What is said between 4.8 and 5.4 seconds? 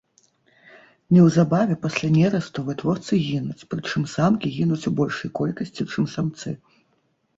у большай